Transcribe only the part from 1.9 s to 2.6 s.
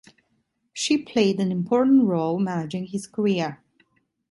role